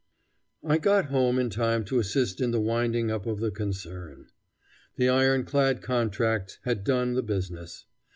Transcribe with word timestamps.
I 0.65 0.79
got 0.79 1.11
home 1.11 1.37
in 1.37 1.51
time 1.51 1.85
to 1.85 1.99
assist 1.99 2.41
in 2.41 2.49
the 2.49 2.59
winding 2.59 3.11
up 3.11 3.27
of 3.27 3.39
the 3.39 3.51
concern. 3.51 4.29
The 4.95 5.09
iron 5.09 5.43
clad 5.45 5.83
contracts 5.83 6.57
had 6.63 6.83
done 6.83 7.13
the 7.13 7.21
business. 7.21 7.85